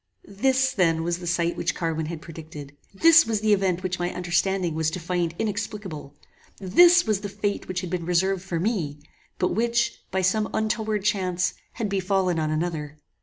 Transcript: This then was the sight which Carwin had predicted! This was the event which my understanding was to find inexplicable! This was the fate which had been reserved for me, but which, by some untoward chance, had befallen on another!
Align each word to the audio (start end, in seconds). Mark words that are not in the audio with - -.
This 0.27 0.71
then 0.73 1.03
was 1.03 1.19
the 1.19 1.27
sight 1.27 1.55
which 1.55 1.75
Carwin 1.75 2.07
had 2.07 2.23
predicted! 2.23 2.75
This 2.91 3.27
was 3.27 3.41
the 3.41 3.53
event 3.53 3.83
which 3.83 3.99
my 3.99 4.11
understanding 4.11 4.73
was 4.73 4.89
to 4.89 4.99
find 4.99 5.35
inexplicable! 5.37 6.15
This 6.59 7.05
was 7.05 7.21
the 7.21 7.29
fate 7.29 7.67
which 7.67 7.81
had 7.81 7.91
been 7.91 8.07
reserved 8.07 8.41
for 8.41 8.59
me, 8.59 8.97
but 9.37 9.49
which, 9.53 10.01
by 10.09 10.23
some 10.23 10.49
untoward 10.55 11.03
chance, 11.05 11.53
had 11.73 11.87
befallen 11.87 12.39
on 12.39 12.49
another! 12.49 12.97